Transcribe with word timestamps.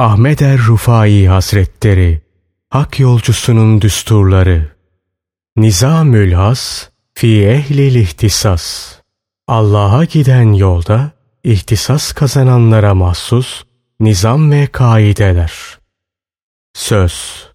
Ahmet 0.00 0.42
er 0.42 0.58
Rufai 0.58 1.28
Hazretleri 1.28 2.20
Hak 2.70 3.00
yolcusunun 3.00 3.80
düsturları 3.80 4.68
Nizamül 5.56 6.32
Has 6.32 6.88
Fi 7.14 7.46
ehlil 7.46 7.94
ihtisas 7.94 8.94
Allah'a 9.48 10.04
giden 10.04 10.52
yolda 10.52 11.10
ihtisas 11.44 12.12
kazananlara 12.12 12.94
mahsus 12.94 13.64
nizam 14.00 14.50
ve 14.50 14.66
kaideler. 14.66 15.52
Söz 16.74 17.46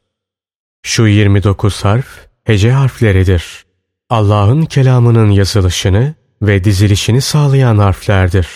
Şu 0.84 1.08
29 1.08 1.86
harf 1.86 2.08
hece 2.44 2.72
harfleridir. 2.72 3.66
Allah'ın 4.10 4.66
kelamının 4.66 5.30
yazılışını 5.30 6.16
ve 6.42 6.64
dizilişini 6.64 7.22
sağlayan 7.22 7.78
harflerdir. 7.78 8.48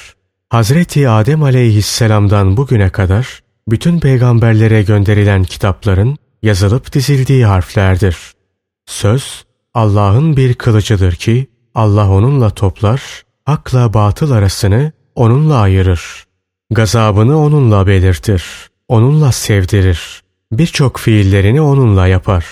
Hazreti 0.49 1.09
Adem 1.09 1.43
aleyhisselamdan 1.43 2.57
bugüne 2.57 2.89
kadar 2.89 3.48
bütün 3.71 3.99
peygamberlere 3.99 4.83
gönderilen 4.83 5.43
kitapların 5.43 6.17
yazılıp 6.43 6.93
dizildiği 6.93 7.45
harflerdir. 7.45 8.17
Söz, 8.85 9.45
Allah'ın 9.73 10.37
bir 10.37 10.53
kılıcıdır 10.53 11.13
ki 11.13 11.47
Allah 11.75 12.09
onunla 12.09 12.49
toplar, 12.49 13.23
hakla 13.45 13.93
batıl 13.93 14.31
arasını 14.31 14.91
onunla 15.15 15.55
ayırır. 15.55 16.23
Gazabını 16.71 17.39
onunla 17.39 17.87
belirtir, 17.87 18.43
onunla 18.87 19.31
sevdirir. 19.31 20.21
Birçok 20.51 20.99
fiillerini 20.99 21.61
onunla 21.61 22.07
yapar. 22.07 22.45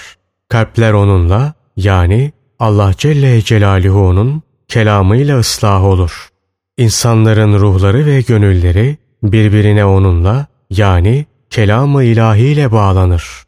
Kalpler 0.50 0.94
onunla, 0.94 1.54
yani 1.78 2.32
Allah 2.60 2.94
Celle 2.98 3.42
Celaluhu'nun 3.42 4.42
kelamıyla 4.68 5.40
ıslah 5.40 5.84
olur. 5.84 6.30
İnsanların 6.78 7.60
ruhları 7.60 8.06
ve 8.06 8.22
gönülleri 8.22 8.98
birbirine 9.24 9.86
onunla, 9.86 10.48
yani 10.70 11.26
kelamı 11.50 12.04
ilahiyle 12.04 12.72
bağlanır. 12.72 13.44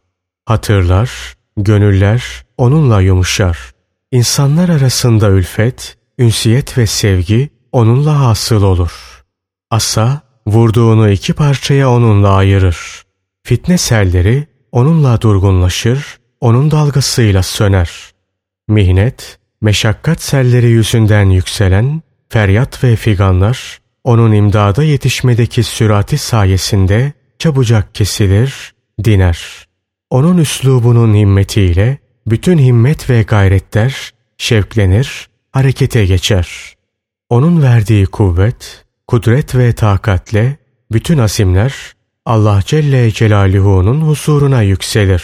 Hatırlar, 0.45 1.11
gönüller 1.57 2.45
onunla 2.57 3.02
yumuşar. 3.02 3.71
İnsanlar 4.11 4.69
arasında 4.69 5.29
ülfet, 5.29 5.97
ünsiyet 6.19 6.77
ve 6.77 6.88
sevgi 6.88 7.49
onunla 7.71 8.19
hasıl 8.19 8.63
olur. 8.63 9.23
Asa, 9.71 10.21
vurduğunu 10.47 11.09
iki 11.09 11.33
parçaya 11.33 11.89
onunla 11.91 12.29
ayırır. 12.29 13.03
Fitne 13.44 13.77
selleri 13.77 14.47
onunla 14.72 15.22
durgunlaşır, 15.22 16.17
onun 16.41 16.72
dalgasıyla 16.72 17.44
söner. 17.44 17.91
Mihnet, 18.67 19.39
meşakkat 19.61 20.22
selleri 20.22 20.69
yüzünden 20.69 21.29
yükselen 21.29 22.01
feryat 22.29 22.83
ve 22.83 22.95
figanlar, 22.95 23.78
onun 24.03 24.31
imdada 24.31 24.83
yetişmedeki 24.83 25.64
sürati 25.64 26.17
sayesinde 26.17 27.14
çabucak 27.39 27.95
kesilir, 27.95 28.73
diner. 29.03 29.66
Onun 30.09 30.38
üslubunun 30.38 31.14
himmetiyle 31.14 31.97
bütün 32.28 32.58
himmet 32.58 33.09
ve 33.09 33.22
gayretler 33.22 34.11
şevklenir, 34.38 35.28
harekete 35.52 36.06
geçer. 36.06 36.73
Onun 37.30 37.61
verdiği 37.61 38.06
kuvvet, 38.06 38.86
kudret 39.08 39.56
ve 39.56 39.73
takatle 39.73 40.58
bütün 40.91 41.17
asimler 41.17 41.73
Allah 42.25 42.61
Celle 42.66 43.11
Celaluhu'nun 43.11 44.02
huzuruna 44.02 44.61
yükselir. 44.61 45.23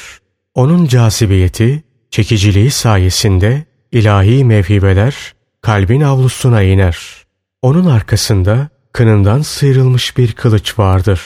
Onun 0.53 0.85
cazibiyeti, 0.85 1.83
çekiciliği 2.11 2.71
sayesinde 2.71 3.65
ilahi 3.91 4.45
mevhibeler 4.45 5.33
kalbin 5.61 6.01
avlusuna 6.01 6.61
iner. 6.61 7.24
Onun 7.65 7.85
arkasında 7.85 8.69
kınından 8.93 9.41
sıyrılmış 9.41 10.17
bir 10.17 10.31
kılıç 10.31 10.79
vardır. 10.79 11.21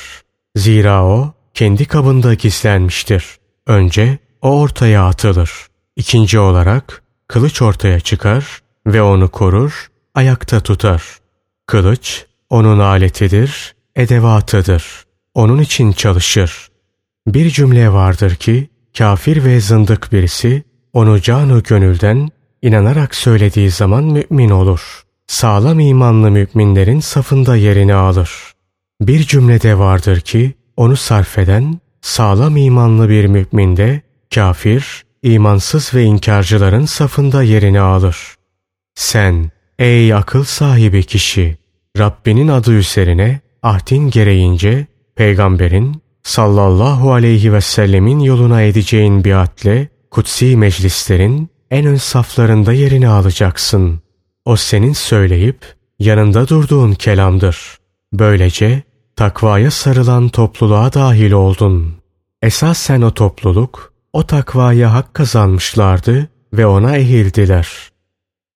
Zira 0.56 1.06
o 1.06 1.34
kendi 1.54 1.86
kabında 1.86 2.34
gizlenmiştir. 2.34 3.26
Önce 3.68 4.18
o 4.42 4.60
ortaya 4.60 5.06
atılır. 5.06 5.52
İkinci 5.96 6.40
olarak 6.40 7.04
kılıç 7.28 7.62
ortaya 7.62 8.00
çıkar 8.00 8.60
ve 8.88 9.02
onu 9.02 9.30
korur, 9.30 9.88
ayakta 10.16 10.60
tutar. 10.60 11.04
Kılıç 11.66 12.26
onun 12.50 12.80
aletidir, 12.80 13.76
edevatıdır. 13.96 14.84
Onun 15.34 15.60
için 15.60 15.92
çalışır. 15.92 16.70
Bir 17.28 17.50
cümle 17.50 17.92
vardır 17.92 18.36
ki 18.36 18.70
kafir 18.98 19.46
ve 19.46 19.60
zındık 19.60 20.12
birisi 20.12 20.64
onu 20.94 21.22
canu 21.22 21.64
gönülden 21.64 22.30
inanarak 22.62 23.16
söylediği 23.16 23.72
zaman 23.72 24.04
mümin 24.04 24.50
olur. 24.50 25.09
Sağlam 25.30 25.80
imanlı 25.80 26.32
müminlerin 26.32 27.00
safında 27.00 27.56
yerini 27.56 27.94
alır. 27.94 28.32
Bir 29.02 29.20
cümlede 29.20 29.78
vardır 29.78 30.20
ki 30.20 30.54
onu 30.78 30.96
sarf 30.96 31.38
eden 31.38 31.80
sağlam 32.02 32.58
imanlı 32.58 33.10
bir 33.10 33.26
mümin 33.26 33.78
de 33.78 34.02
kafir, 34.36 35.06
imansız 35.24 35.94
ve 35.94 36.04
inkarcıların 36.04 36.86
safında 36.86 37.44
yerini 37.44 37.80
alır. 37.80 38.18
Sen 38.96 39.52
ey 39.80 40.14
akıl 40.14 40.44
sahibi 40.44 41.04
kişi 41.04 41.58
Rabbinin 41.98 42.48
adı 42.48 42.72
üzerine 42.72 43.40
ahdin 43.64 44.10
gereğince 44.10 44.88
peygamberin 45.16 46.02
sallallahu 46.24 47.14
aleyhi 47.14 47.54
ve 47.54 47.62
sellemin 47.62 48.20
yoluna 48.20 48.62
edeceğin 48.62 49.24
biatle 49.24 49.88
kutsi 50.12 50.58
meclislerin 50.58 51.50
en 51.72 51.86
ön 51.86 51.96
saflarında 51.96 52.74
yerini 52.74 53.08
alacaksın. 53.08 54.02
O 54.50 54.56
senin 54.56 54.94
söyleyip 54.94 55.76
yanında 56.00 56.48
durduğun 56.48 56.94
kelamdır. 56.94 57.78
Böylece 58.14 58.84
takvaya 59.16 59.72
sarılan 59.72 60.30
topluluğa 60.30 60.94
dahil 60.94 61.32
oldun. 61.32 61.96
Esas 62.42 62.78
sen 62.78 63.02
o 63.02 63.14
topluluk 63.14 63.94
o 64.14 64.28
takvaya 64.28 64.94
hak 64.94 65.14
kazanmışlardı 65.14 66.28
ve 66.54 66.66
ona 66.66 66.98
ehildiler. 66.98 67.68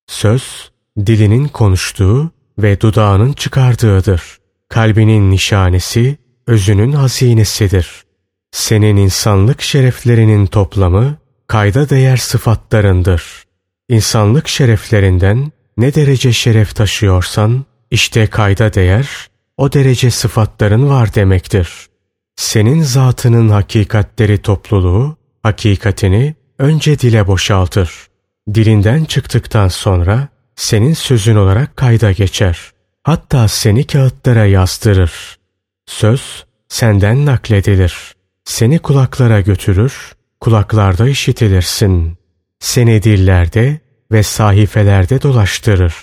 Söz, 0.06 0.70
dilinin 1.06 1.48
konuştuğu 1.48 2.30
ve 2.58 2.80
dudağının 2.80 3.32
çıkardığıdır. 3.32 4.22
Kalbinin 4.68 5.30
nişanesi, 5.30 6.16
özünün 6.46 6.92
hazinesidir. 6.92 8.04
Senin 8.50 8.96
insanlık 8.96 9.62
şereflerinin 9.62 10.46
toplamı, 10.46 11.16
kayda 11.46 11.88
değer 11.88 12.16
sıfatlarındır. 12.16 13.44
İnsanlık 13.88 14.48
şereflerinden 14.48 15.52
ne 15.76 15.94
derece 15.94 16.32
şeref 16.32 16.74
taşıyorsan, 16.74 17.64
işte 17.90 18.26
kayda 18.26 18.74
değer, 18.74 19.08
o 19.56 19.72
derece 19.72 20.10
sıfatların 20.10 20.88
var 20.88 21.14
demektir. 21.14 21.68
Senin 22.36 22.82
zatının 22.82 23.48
hakikatleri 23.48 24.38
topluluğu, 24.38 25.16
hakikatini 25.42 26.34
önce 26.58 26.98
dile 26.98 27.26
boşaltır. 27.26 27.90
Dilinden 28.54 29.04
çıktıktan 29.04 29.68
sonra 29.68 30.28
senin 30.56 30.94
sözün 30.94 31.36
olarak 31.36 31.76
kayda 31.76 32.12
geçer. 32.12 32.58
Hatta 33.02 33.48
seni 33.48 33.86
kağıtlara 33.86 34.46
yazdırır. 34.46 35.12
Söz 35.86 36.44
senden 36.68 37.26
nakledilir. 37.26 38.14
Seni 38.44 38.78
kulaklara 38.78 39.40
götürür, 39.40 40.12
kulaklarda 40.40 41.08
işitilirsin. 41.08 42.18
Seni 42.60 43.02
dillerde 43.02 43.80
ve 44.14 44.22
sahifelerde 44.22 45.22
dolaştırır. 45.22 45.94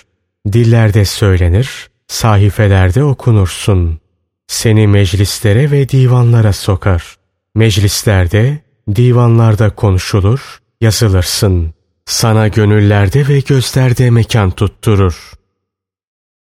Dillerde 0.52 1.04
söylenir, 1.04 1.90
sahifelerde 2.06 3.04
okunursun. 3.04 4.00
Seni 4.46 4.86
meclislere 4.86 5.70
ve 5.70 5.88
divanlara 5.88 6.52
sokar. 6.52 7.16
Meclislerde, 7.54 8.58
divanlarda 8.96 9.70
konuşulur, 9.70 10.58
yazılırsın. 10.80 11.74
Sana 12.06 12.48
gönüllerde 12.48 13.28
ve 13.28 13.40
gözlerde 13.40 14.10
mekan 14.10 14.50
tutturur. 14.50 15.32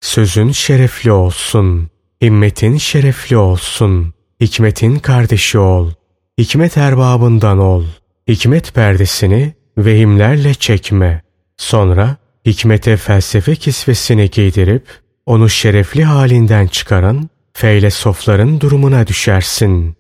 Sözün 0.01 0.53
şerefli 0.53 1.13
olsun, 1.13 1.91
himmetin 2.23 2.77
şerefli 2.77 3.37
olsun, 3.37 4.15
hikmetin 4.41 4.99
kardeşi 4.99 5.59
ol, 5.59 5.91
hikmet 6.39 6.77
erbabından 6.77 7.59
ol, 7.59 7.85
hikmet 8.29 8.75
perdesini 8.75 9.55
vehimlerle 9.79 10.55
çekme. 10.55 11.28
Sonra 11.59 12.17
hikmete 12.47 12.97
felsefe 12.97 13.57
kisvesini 13.57 14.31
giydirip 14.31 14.87
onu 15.27 15.49
şerefli 15.49 16.05
halinden 16.05 16.67
çıkaran 16.67 17.29
feylesofların 17.53 18.61
durumuna 18.61 19.07
düşersin. 19.07 19.97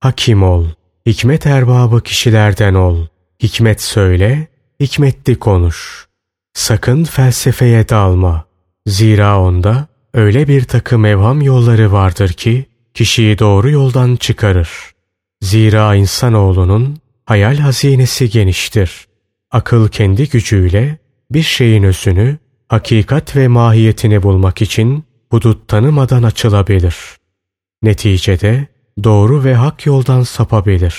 Hakim 0.00 0.42
ol, 0.42 0.66
hikmet 1.06 1.46
erbabı 1.46 2.02
kişilerden 2.02 2.74
ol, 2.74 3.06
hikmet 3.42 3.82
söyle, 3.82 4.48
hikmetli 4.80 5.38
konuş. 5.38 6.06
Sakın 6.54 7.04
felsefeye 7.04 7.88
dalma. 7.88 8.44
Zira 8.86 9.40
onda 9.40 9.86
öyle 10.14 10.48
bir 10.48 10.64
takım 10.64 11.04
evham 11.04 11.42
yolları 11.42 11.92
vardır 11.92 12.28
ki 12.32 12.66
kişiyi 12.94 13.38
doğru 13.38 13.70
yoldan 13.70 14.16
çıkarır. 14.16 14.70
Zira 15.42 15.94
insanoğlunun 15.94 16.98
hayal 17.26 17.56
hazinesi 17.56 18.30
geniştir. 18.30 19.09
Akıl 19.50 19.88
kendi 19.88 20.28
gücüyle 20.28 20.98
bir 21.30 21.42
şeyin 21.42 21.82
özünü, 21.82 22.38
hakikat 22.68 23.36
ve 23.36 23.48
mahiyetini 23.48 24.22
bulmak 24.22 24.62
için 24.62 25.04
hudut 25.30 25.68
tanımadan 25.68 26.22
açılabilir. 26.22 26.96
Neticede 27.82 28.66
doğru 29.04 29.44
ve 29.44 29.54
hak 29.54 29.86
yoldan 29.86 30.22
sapabilir. 30.22 30.94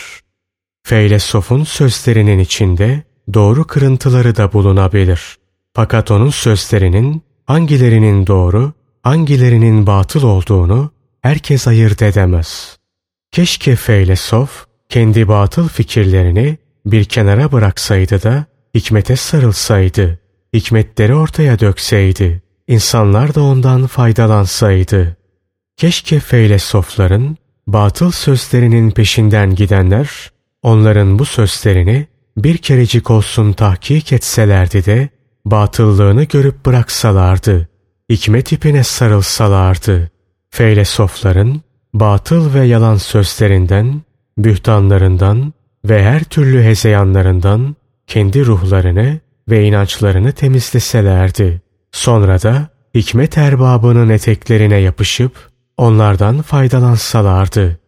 Feylesofun 0.83 1.63
sözlerinin 1.63 2.39
içinde 2.39 3.03
doğru 3.33 3.67
kırıntıları 3.67 4.35
da 4.35 4.53
bulunabilir. 4.53 5.37
Fakat 5.73 6.11
onun 6.11 6.29
sözlerinin 6.29 7.21
hangilerinin 7.45 8.27
doğru, 8.27 8.73
hangilerinin 9.03 9.87
batıl 9.87 10.23
olduğunu 10.23 10.91
herkes 11.21 11.67
ayırt 11.67 12.01
edemez. 12.01 12.77
Keşke 13.31 13.75
feylesof 13.75 14.65
kendi 14.89 15.27
batıl 15.27 15.67
fikirlerini 15.67 16.57
bir 16.85 17.05
kenara 17.05 17.51
bıraksaydı 17.51 18.23
da 18.23 18.45
hikmete 18.75 19.15
sarılsaydı, 19.15 20.19
hikmetleri 20.53 21.15
ortaya 21.15 21.59
dökseydi, 21.59 22.41
insanlar 22.67 23.35
da 23.35 23.41
ondan 23.41 23.87
faydalansaydı. 23.87 25.17
Keşke 25.77 26.19
feylesofların 26.19 27.37
batıl 27.67 28.11
sözlerinin 28.11 28.91
peşinden 28.91 29.55
gidenler, 29.55 30.31
onların 30.63 31.19
bu 31.19 31.25
sözlerini 31.25 32.07
bir 32.37 32.57
kerecik 32.57 33.11
olsun 33.11 33.53
tahkik 33.53 34.13
etselerdi 34.13 34.85
de, 34.85 35.09
batıllığını 35.45 36.23
görüp 36.23 36.65
bıraksalardı, 36.65 37.67
hikmet 38.09 38.51
ipine 38.51 38.83
sarılsalardı. 38.83 40.11
Feylesofların 40.49 41.61
batıl 41.93 42.53
ve 42.53 42.65
yalan 42.65 42.97
sözlerinden, 42.97 44.01
bühtanlarından 44.37 45.53
ve 45.85 46.03
her 46.03 46.23
türlü 46.23 46.63
hezeyanlarından 46.63 47.75
kendi 48.07 48.45
ruhlarını 48.45 49.19
ve 49.49 49.65
inançlarını 49.65 50.31
temizleselerdi. 50.31 51.61
Sonra 51.91 52.41
da 52.41 52.69
hikmet 52.95 53.37
erbabının 53.37 54.09
eteklerine 54.09 54.77
yapışıp 54.77 55.49
onlardan 55.77 56.41
faydalansalardı. 56.41 57.79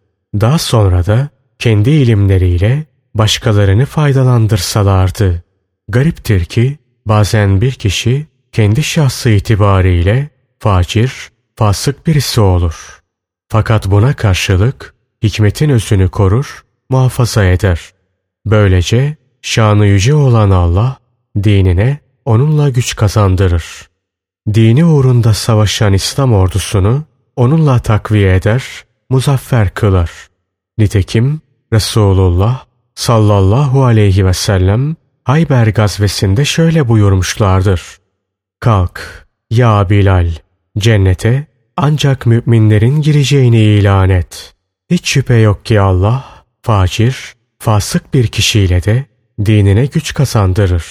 Daha 0.41 0.57
sonra 0.57 1.05
da 1.05 1.29
kendi 1.59 1.89
ilimleriyle 1.89 2.85
başkalarını 3.15 3.85
faydalandırsalardı. 3.85 5.43
Gariptir 5.87 6.45
ki 6.45 6.77
bazen 7.05 7.61
bir 7.61 7.71
kişi 7.71 8.27
kendi 8.51 8.83
şahsı 8.83 9.29
itibariyle 9.29 10.29
facir, 10.59 11.29
fasık 11.55 12.07
birisi 12.07 12.41
olur. 12.41 13.01
Fakat 13.49 13.91
buna 13.91 14.13
karşılık 14.13 14.93
hikmetin 15.23 15.69
özünü 15.69 16.09
korur, 16.09 16.63
muhafaza 16.93 17.45
eder. 17.45 17.79
Böylece 18.45 19.15
şanı 19.41 19.85
yüce 19.85 20.15
olan 20.15 20.49
Allah 20.49 20.97
dinine 21.43 21.99
onunla 22.25 22.69
güç 22.69 22.95
kazandırır. 22.95 23.65
Dini 24.53 24.85
uğrunda 24.85 25.33
savaşan 25.33 25.93
İslam 25.93 26.33
ordusunu 26.33 27.03
onunla 27.35 27.79
takviye 27.79 28.35
eder, 28.35 28.63
muzaffer 29.09 29.73
kılar. 29.73 30.11
Nitekim 30.77 31.41
Resulullah 31.73 32.65
sallallahu 32.95 33.83
aleyhi 33.85 34.25
ve 34.25 34.33
sellem 34.33 34.95
Hayber 35.23 35.67
gazvesinde 35.67 36.45
şöyle 36.45 36.87
buyurmuşlardır. 36.87 37.81
Kalk 38.59 39.27
ya 39.51 39.89
Bilal 39.89 40.29
cennete 40.77 41.45
ancak 41.77 42.25
müminlerin 42.25 43.01
gireceğini 43.01 43.61
ilan 43.61 44.09
et. 44.09 44.53
Hiç 44.91 45.09
şüphe 45.09 45.35
yok 45.35 45.65
ki 45.65 45.81
Allah 45.81 46.32
facir, 46.63 47.33
fasık 47.59 48.13
bir 48.13 48.27
kişiyle 48.27 48.83
de 48.83 49.05
dinine 49.45 49.85
güç 49.85 50.13
kazandırır. 50.13 50.85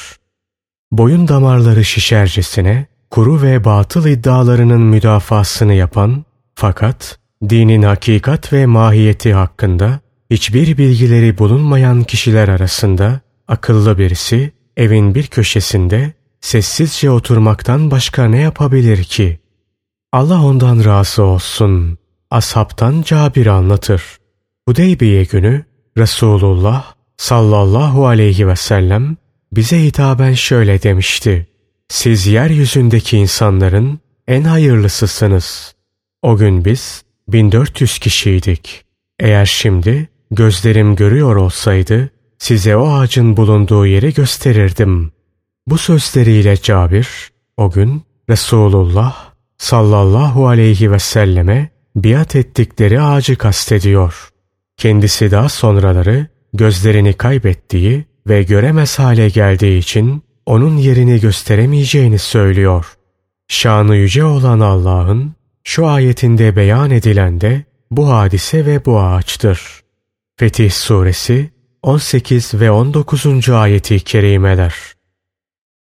Boyun 0.92 1.28
damarları 1.28 1.84
şişercesine 1.84 2.86
kuru 3.10 3.42
ve 3.42 3.64
batıl 3.64 4.06
iddialarının 4.06 4.80
müdafasını 4.80 5.74
yapan 5.74 6.24
fakat 6.54 7.18
dinin 7.48 7.82
hakikat 7.82 8.52
ve 8.52 8.66
mahiyeti 8.66 9.34
hakkında 9.34 10.00
hiçbir 10.30 10.78
bilgileri 10.78 11.38
bulunmayan 11.38 12.04
kişiler 12.04 12.48
arasında 12.48 13.20
akıllı 13.48 13.98
birisi 13.98 14.52
evin 14.76 15.14
bir 15.14 15.26
köşesinde 15.26 16.12
sessizce 16.40 17.10
oturmaktan 17.10 17.90
başka 17.90 18.24
ne 18.24 18.40
yapabilir 18.40 19.04
ki? 19.04 19.40
Allah 20.12 20.44
ondan 20.44 20.84
razı 20.84 21.22
olsun. 21.22 21.98
Ashabtan 22.30 23.02
Cabir 23.02 23.46
anlatır. 23.46 24.21
Hudeybiye 24.68 25.24
günü 25.24 25.64
Resulullah 25.98 26.94
sallallahu 27.16 28.06
aleyhi 28.06 28.48
ve 28.48 28.56
sellem 28.56 29.16
bize 29.52 29.82
hitaben 29.82 30.34
şöyle 30.34 30.82
demişti. 30.82 31.46
Siz 31.88 32.26
yeryüzündeki 32.26 33.18
insanların 33.18 34.00
en 34.28 34.42
hayırlısısınız. 34.42 35.74
O 36.22 36.36
gün 36.36 36.64
biz 36.64 37.02
1400 37.28 37.98
kişiydik. 37.98 38.84
Eğer 39.20 39.46
şimdi 39.46 40.08
gözlerim 40.30 40.96
görüyor 40.96 41.36
olsaydı 41.36 42.10
size 42.38 42.76
o 42.76 42.92
ağacın 42.92 43.36
bulunduğu 43.36 43.86
yeri 43.86 44.14
gösterirdim. 44.14 45.12
Bu 45.66 45.78
sözleriyle 45.78 46.56
Cabir 46.56 47.08
o 47.56 47.70
gün 47.70 48.02
Resulullah 48.30 49.32
sallallahu 49.58 50.48
aleyhi 50.48 50.92
ve 50.92 50.98
selleme 50.98 51.70
biat 51.96 52.36
ettikleri 52.36 53.00
ağacı 53.00 53.36
kastediyor. 53.36 54.31
Kendisi 54.82 55.30
daha 55.30 55.48
sonraları 55.48 56.26
gözlerini 56.54 57.12
kaybettiği 57.12 58.04
ve 58.28 58.42
göremez 58.42 58.98
hale 58.98 59.28
geldiği 59.28 59.78
için 59.78 60.22
onun 60.46 60.76
yerini 60.76 61.20
gösteremeyeceğini 61.20 62.18
söylüyor. 62.18 62.86
Şanı 63.48 63.96
yüce 63.96 64.24
olan 64.24 64.60
Allah'ın 64.60 65.34
şu 65.64 65.86
ayetinde 65.86 66.56
beyan 66.56 66.90
edilen 66.90 67.40
de 67.40 67.64
bu 67.90 68.08
hadise 68.08 68.66
ve 68.66 68.84
bu 68.84 69.00
ağaçtır. 69.00 69.82
Fetih 70.36 70.70
Suresi 70.70 71.50
18 71.82 72.54
ve 72.54 72.70
19. 72.70 73.48
ayeti 73.48 74.00
kerimeler. 74.00 74.74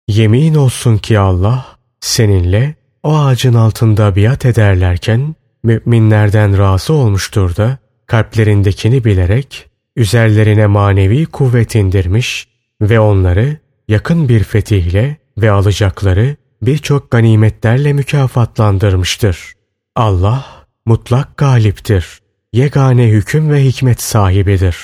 Yemin 0.08 0.54
olsun 0.54 0.98
ki 0.98 1.18
Allah 1.18 1.66
seninle 2.00 2.74
o 3.02 3.18
ağacın 3.18 3.54
altında 3.54 4.16
biat 4.16 4.44
ederlerken 4.44 5.34
müminlerden 5.62 6.58
razı 6.58 6.92
olmuştur 6.92 7.56
da 7.56 7.83
kalplerindekini 8.06 9.04
bilerek 9.04 9.70
üzerlerine 9.96 10.66
manevi 10.66 11.26
kuvvet 11.26 11.74
indirmiş 11.74 12.48
ve 12.80 13.00
onları 13.00 13.56
yakın 13.88 14.28
bir 14.28 14.44
fetihle 14.44 15.16
ve 15.38 15.50
alacakları 15.50 16.36
birçok 16.62 17.10
ganimetlerle 17.10 17.92
mükafatlandırmıştır. 17.92 19.52
Allah 19.96 20.66
mutlak 20.86 21.36
galiptir. 21.36 22.18
Yegane 22.52 23.08
hüküm 23.08 23.50
ve 23.50 23.64
hikmet 23.64 24.02
sahibidir. 24.02 24.76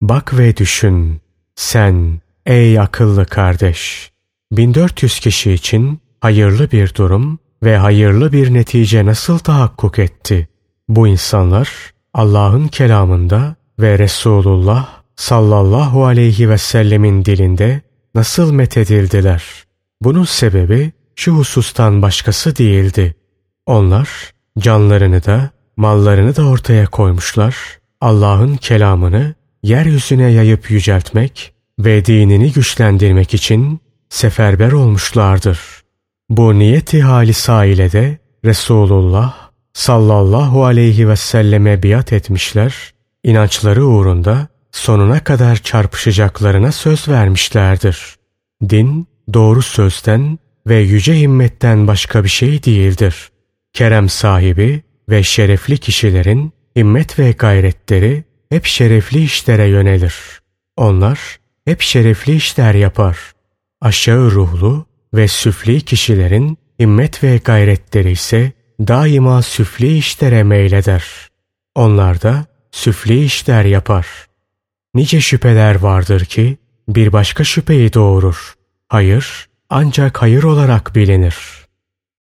Bak 0.00 0.38
ve 0.38 0.56
düşün. 0.56 1.20
Sen 1.54 2.20
ey 2.46 2.80
akıllı 2.80 3.26
kardeş. 3.26 4.10
1400 4.52 5.20
kişi 5.20 5.52
için 5.52 6.00
hayırlı 6.20 6.70
bir 6.70 6.94
durum 6.94 7.38
ve 7.62 7.76
hayırlı 7.76 8.32
bir 8.32 8.54
netice 8.54 9.06
nasıl 9.06 9.38
tahakkuk 9.38 9.98
etti? 9.98 10.48
Bu 10.88 11.08
insanlar 11.08 11.95
Allah'ın 12.16 12.68
kelamında 12.68 13.56
ve 13.78 13.98
Resulullah 13.98 14.88
sallallahu 15.16 16.04
aleyhi 16.04 16.50
ve 16.50 16.58
sellemin 16.58 17.24
dilinde 17.24 17.80
nasıl 18.14 18.52
methedildiler? 18.52 19.44
Bunun 20.00 20.24
sebebi 20.24 20.92
şu 21.16 21.32
husustan 21.32 22.02
başkası 22.02 22.56
değildi. 22.56 23.14
Onlar 23.66 24.08
canlarını 24.58 25.24
da 25.24 25.50
mallarını 25.76 26.36
da 26.36 26.42
ortaya 26.42 26.86
koymuşlar. 26.86 27.56
Allah'ın 28.00 28.56
kelamını 28.56 29.34
yeryüzüne 29.62 30.30
yayıp 30.30 30.70
yüceltmek 30.70 31.54
ve 31.78 32.04
dinini 32.04 32.52
güçlendirmek 32.52 33.34
için 33.34 33.80
seferber 34.08 34.72
olmuşlardır. 34.72 35.60
Bu 36.28 36.58
niyeti 36.58 37.02
halisa 37.02 37.64
ile 37.64 37.92
de 37.92 38.18
Resulullah 38.44 39.45
sallallahu 39.76 40.64
aleyhi 40.64 41.08
ve 41.08 41.16
selleme 41.16 41.82
biat 41.82 42.12
etmişler, 42.12 42.92
inançları 43.24 43.86
uğrunda 43.86 44.48
sonuna 44.72 45.24
kadar 45.24 45.56
çarpışacaklarına 45.56 46.72
söz 46.72 47.08
vermişlerdir. 47.08 48.16
Din, 48.68 49.06
doğru 49.34 49.62
sözden 49.62 50.38
ve 50.66 50.76
yüce 50.76 51.20
himmetten 51.20 51.86
başka 51.86 52.24
bir 52.24 52.28
şey 52.28 52.64
değildir. 52.64 53.30
Kerem 53.72 54.08
sahibi 54.08 54.82
ve 55.08 55.22
şerefli 55.22 55.78
kişilerin 55.78 56.52
himmet 56.76 57.18
ve 57.18 57.32
gayretleri 57.32 58.24
hep 58.50 58.64
şerefli 58.64 59.22
işlere 59.22 59.64
yönelir. 59.64 60.14
Onlar 60.76 61.38
hep 61.64 61.80
şerefli 61.80 62.34
işler 62.34 62.74
yapar. 62.74 63.18
Aşağı 63.80 64.30
ruhlu 64.30 64.86
ve 65.14 65.28
süfli 65.28 65.80
kişilerin 65.80 66.58
himmet 66.80 67.24
ve 67.24 67.36
gayretleri 67.36 68.10
ise 68.10 68.52
daima 68.80 69.42
süfli 69.42 69.98
işlere 69.98 70.42
meyleder. 70.42 71.04
Onlar 71.74 72.22
da 72.22 72.46
süfli 72.70 73.24
işler 73.24 73.64
yapar. 73.64 74.06
Nice 74.94 75.20
şüpheler 75.20 75.74
vardır 75.74 76.24
ki 76.24 76.56
bir 76.88 77.12
başka 77.12 77.44
şüpheyi 77.44 77.92
doğurur. 77.92 78.54
Hayır 78.88 79.48
ancak 79.70 80.22
hayır 80.22 80.42
olarak 80.42 80.94
bilinir.'' 80.94 81.65